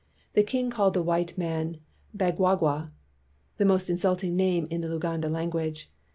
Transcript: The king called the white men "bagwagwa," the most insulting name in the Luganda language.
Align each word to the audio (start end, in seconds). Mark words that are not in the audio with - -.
The 0.33 0.41
king 0.41 0.71
called 0.71 0.95
the 0.95 1.03
white 1.03 1.37
men 1.37 1.77
"bagwagwa," 2.11 2.89
the 3.57 3.65
most 3.65 3.87
insulting 3.87 4.35
name 4.35 4.65
in 4.71 4.81
the 4.81 4.87
Luganda 4.87 5.29
language. 5.29 5.91